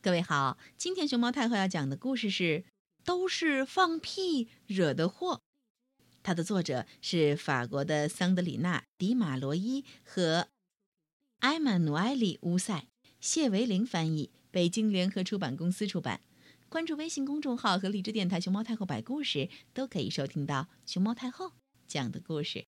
[0.00, 2.44] 各位好，今天熊猫太后要讲的故事是
[3.02, 5.42] 《都是放屁惹的祸》，
[6.22, 10.50] 它的作者是法国的桑德里娜·迪马罗伊和
[11.40, 12.86] 埃曼努埃里·乌塞，
[13.18, 16.20] 谢维林翻译，北京联合出版公司出版。
[16.68, 21.54] 关注微信公众号和荔枝电台“熊猫太后摆故事”，都可以收听到熊猫太后
[21.88, 22.66] 讲的故事。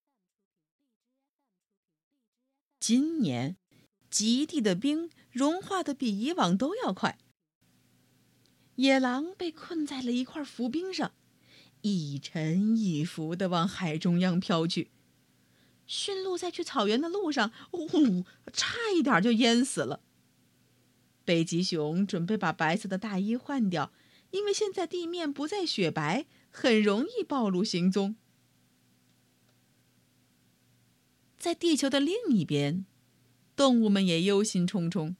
[2.80, 3.56] 今年。
[4.10, 7.18] 极地的冰融化的比以往都要快。
[8.74, 11.12] 野狼被困在了一块浮冰上，
[11.82, 14.90] 一沉一浮的往海中央飘去。
[15.86, 20.00] 驯鹿在去草原的路上，呜，差一点就淹死了。
[21.24, 23.92] 北极熊准备把白色的大衣换掉，
[24.30, 28.16] 因为现在地面不再雪白，很容易暴露行踪。
[31.38, 32.86] 在地球的另一边。
[33.60, 35.16] 动物们也忧心忡忡。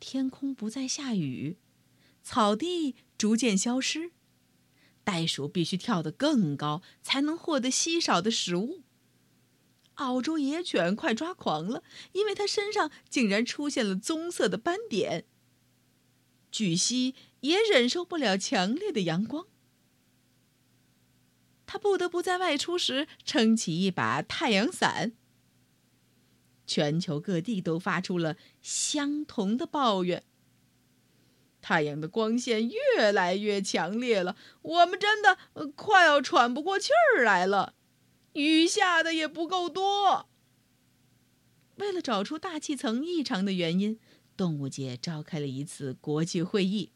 [0.00, 1.58] 天空不再下雨，
[2.24, 4.10] 草地逐渐消失，
[5.04, 8.82] 袋鼠必须跳得更高，才能获得稀少的食物。
[9.94, 15.26] 澳洲野犬快抓狂了，因为它身上竟然出现了棕色的斑点。
[16.50, 19.46] 巨蜥也忍受不了强烈的阳光，
[21.64, 25.12] 它不得不在外出时撑起一把太阳伞。
[26.66, 30.22] 全球各地都发出了相同的抱怨。
[31.60, 35.38] 太阳的光线越来越强烈了，我们真的
[35.74, 37.74] 快要喘不过气儿来了。
[38.34, 40.28] 雨下的也不够多。
[41.76, 43.98] 为了找出大气层异常的原因，
[44.36, 46.90] 动物界召开了一次国际会议。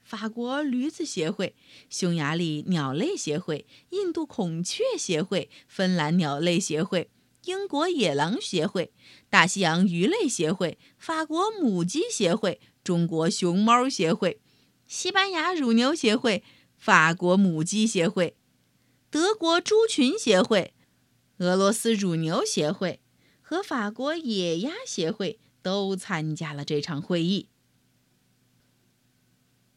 [0.00, 1.54] 法国驴子协会、
[1.88, 7.10] 匈牙利鸟类协会、印度孔雀协会、芬兰鸟类协会。
[7.44, 8.92] 英国野狼协会、
[9.28, 14.40] 大西洋鱼类协会、法国母鸡协会、中国熊猫协会、
[14.86, 16.44] 西班牙乳牛协会、
[16.76, 18.36] 法国母鸡协会、
[19.10, 20.74] 德国猪群协会、
[21.38, 23.00] 俄罗斯乳牛协会
[23.40, 27.48] 和法国野鸭协会都参加了这场会议。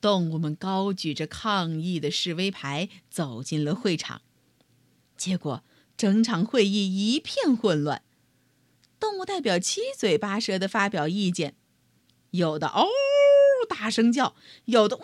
[0.02, 4.22] 动物们高举着抗议的示威牌走进了会场，
[5.16, 5.64] 结果。
[6.04, 8.04] 整场会议一片混乱，
[9.00, 11.56] 动物代表七嘴八舌地发表意见，
[12.32, 12.86] 有的嗷
[13.70, 15.02] 大声叫，有的嗯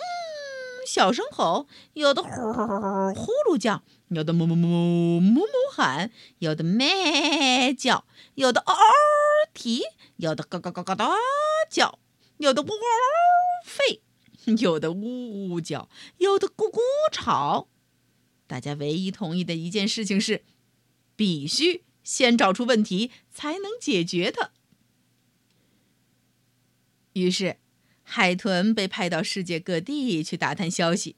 [0.86, 8.04] 小声吼，有的呼呼噜叫，有的哞哞哞哞哞喊，有的咩叫，
[8.36, 8.84] 有的嗷嗷
[9.54, 9.84] 啼，
[10.18, 11.12] 有的嘎嘎嘎嘎哒
[11.70, 11.98] 叫，
[12.40, 12.70] 有的呜呜
[13.66, 14.02] 吠，
[14.62, 15.88] 有的呜呜叫，
[16.18, 17.70] 有的咕咕吵。
[18.48, 20.44] 大家唯一同意的一件事情是。
[21.19, 24.52] 必须先找出问题，才能解决它。
[27.12, 27.57] 于是，
[28.03, 31.18] 海豚被派到世界各地去打探消息，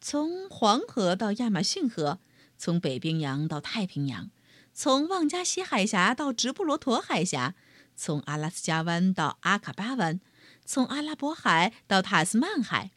[0.00, 2.18] 从黄河到亚马逊河，
[2.56, 4.30] 从北冰洋到太平洋，
[4.72, 7.54] 从旺加西海峡到直布罗陀海峡，
[7.94, 10.18] 从阿拉斯加湾到阿卡巴湾，
[10.64, 12.92] 从阿拉伯海到塔斯曼海，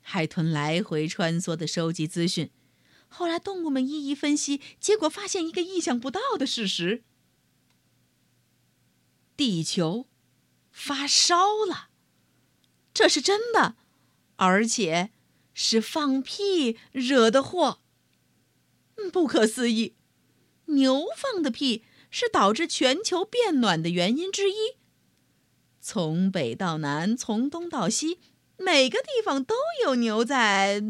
[0.00, 2.50] 海豚来回穿梭的收集资讯。
[3.14, 7.02] 后来，动物们一一分析，结果发现一个意想不到的事实：
[9.36, 10.06] 地球
[10.70, 11.88] 发烧了。
[12.94, 13.76] 这是真的，
[14.36, 15.10] 而且
[15.52, 17.80] 是放屁惹的祸。
[19.12, 19.94] 不可思议！
[20.66, 24.76] 牛放的屁是导致全球变暖的原因之一。
[25.80, 28.20] 从北到南，从东到西，
[28.56, 30.80] 每个地方都有牛在。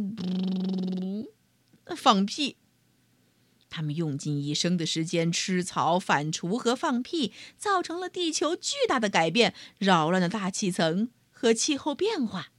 [1.95, 2.57] 放屁！
[3.69, 12.53] 他们用尽一生的时间吃草、反刍和放屁，造成了地球巨大的改变，扰乱了大气层和气候变化。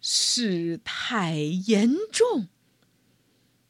[0.00, 2.48] 事态严重，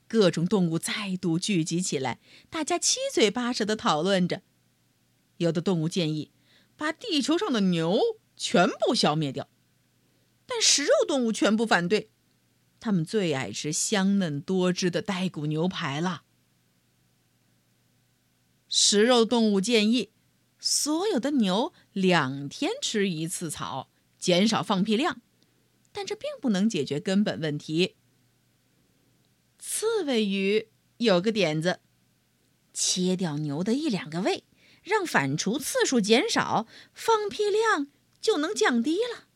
[0.07, 4.43] 各种动物再度聚集起来，大家七嘴八舌的讨论着。
[5.37, 6.31] 有的动物建议
[6.77, 8.01] 把地球上的牛
[8.37, 9.49] 全部消灭掉，
[10.47, 12.11] 但食肉动物全部反对。
[12.81, 16.23] 他们最爱吃香嫩多汁的带骨牛排了。
[18.69, 20.11] 食肉动物建议，
[20.59, 25.23] 所有的牛两天吃一次草，减少放屁量，
[25.93, 27.97] 但这并不能解决根本问题。
[29.59, 31.81] 刺猬鱼有个点子：
[32.75, 34.45] 切掉牛的一两个胃，
[34.83, 37.89] 让反刍次数减少，放屁量
[38.21, 39.28] 就能降低了。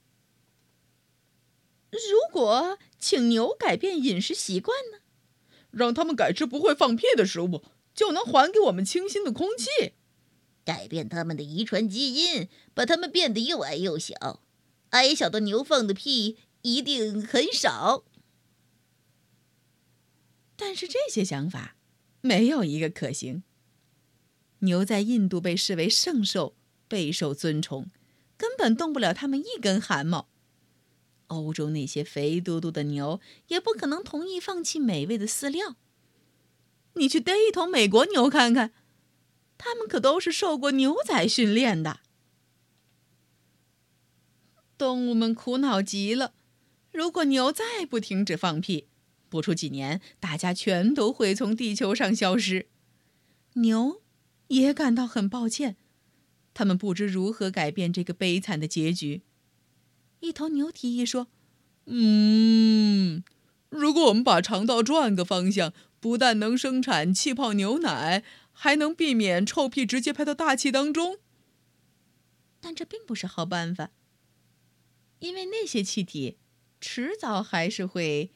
[1.92, 4.98] 如果请牛改变饮食习惯呢？
[5.70, 7.62] 让他们改吃不会放屁的食物，
[7.94, 9.92] 就能还给我们清新的空气。
[10.64, 14.42] 改变他们的遗传基因，把他们变得又矮又小。
[14.90, 18.04] 矮小的牛放的屁一定很少。
[20.56, 21.76] 但是这些想法
[22.20, 23.42] 没有一个可行。
[24.60, 26.54] 牛在印度被视为圣兽，
[26.86, 27.90] 备受尊崇，
[28.36, 30.28] 根本动不了他们一根汗毛。
[31.32, 35.76] 欧洲那些肥嘟嘟的牛也不可能同意放弃美味的饲料。
[36.94, 38.72] 你去逮一头美国牛看看，
[39.56, 42.00] 他们可都是受过牛仔训练的。
[44.76, 46.34] 动物们苦恼极了。
[46.92, 48.88] 如果牛再不停止放屁，
[49.30, 52.68] 不出几年，大家全都会从地球上消失。
[53.54, 54.02] 牛
[54.48, 55.76] 也感到很抱歉，
[56.52, 59.22] 他们不知如何改变这个悲惨的结局。
[60.22, 61.26] 一头牛提议说
[61.86, 63.24] ：“嗯，
[63.68, 68.22] 如果我们把肠道转个方向，不但能生产气泡牛奶，
[68.52, 71.18] 还能避免臭屁直接排到大气当中。
[72.60, 73.90] 但这并不是好办法，
[75.18, 76.38] 因为那些气体
[76.80, 78.30] 迟早还是会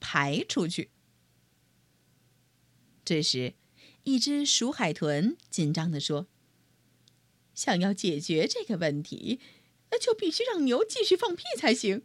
[0.00, 0.90] 排出去。”
[3.02, 3.54] 这时，
[4.04, 6.26] 一只鼠海豚紧张地说
[7.54, 9.40] ：“想要解决这个问题。”
[9.92, 12.04] 那就必须让牛继续放屁才行。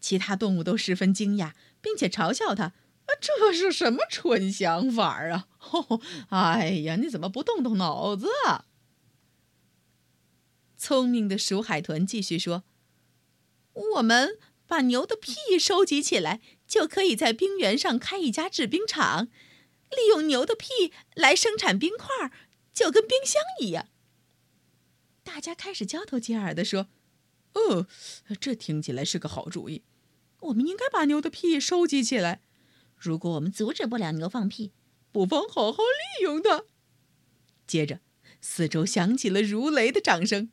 [0.00, 2.72] 其他动物都十分惊讶，并且嘲笑他
[3.04, 5.46] ：“啊，这是什么蠢想法啊！”
[6.30, 8.26] 哎呀，你怎么不动动脑子？？”
[10.78, 12.64] 聪明的鼠海豚继续说
[13.96, 19.28] ：“我们把牛的屁收集起来，就可以在冰原上开一家制冰厂，
[19.90, 22.32] 利用牛的屁来生产冰块，
[22.72, 23.88] 就跟冰箱一样。”
[25.32, 26.88] 大家开始交头接耳地说
[27.54, 27.86] ：“哦，
[28.40, 29.84] 这听起来是个好主意。
[30.40, 32.42] 我们应该把牛的屁收集起来。
[32.96, 34.72] 如果我们阻止不了牛放屁，
[35.12, 36.64] 不妨好好利用它。”
[37.64, 38.00] 接着，
[38.40, 40.50] 四周响起了如雷的掌声。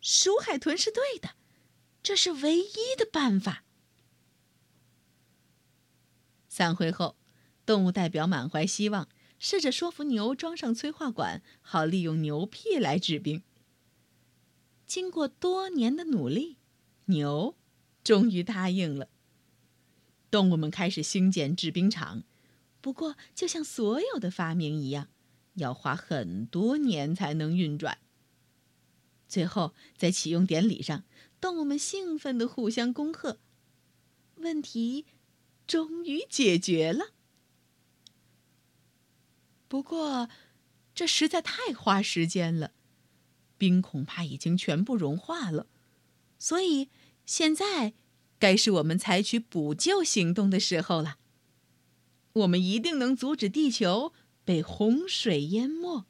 [0.00, 1.34] 鼠海豚是对的，
[2.02, 3.64] 这是唯一的办法。
[6.48, 7.16] 散会后，
[7.66, 13.42] 动物代表满怀希望，试着说服牛装上催化管，好利用牛屁来制冰。
[14.90, 16.56] 经过多年的努力，
[17.04, 17.54] 牛
[18.02, 19.08] 终于答应了。
[20.32, 22.24] 动物们开始兴建制冰厂，
[22.80, 25.06] 不过就像所有的发明一样，
[25.54, 27.98] 要花很多年才能运转。
[29.28, 31.04] 最后，在启用典礼上，
[31.40, 33.38] 动物们兴奋地互相恭贺，
[34.38, 35.06] 问题
[35.68, 37.10] 终于解决了。
[39.68, 40.28] 不过，
[40.96, 42.72] 这实在太花时间了。
[43.60, 45.66] 冰恐怕已经全部融化了，
[46.38, 46.88] 所以
[47.26, 47.92] 现在
[48.38, 51.18] 该是我们采取补救行动的时候了。
[52.32, 54.14] 我们一定能阻止地球
[54.46, 56.06] 被洪水淹没。